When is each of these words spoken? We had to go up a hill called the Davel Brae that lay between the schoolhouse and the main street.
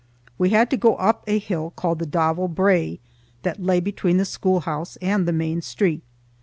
We 0.39 0.49
had 0.49 0.71
to 0.71 0.77
go 0.77 0.95
up 0.95 1.23
a 1.27 1.37
hill 1.37 1.73
called 1.75 1.99
the 1.99 2.07
Davel 2.07 2.47
Brae 2.47 2.99
that 3.43 3.61
lay 3.61 3.79
between 3.79 4.17
the 4.17 4.25
schoolhouse 4.25 4.95
and 4.99 5.27
the 5.27 5.31
main 5.31 5.61
street. 5.61 6.01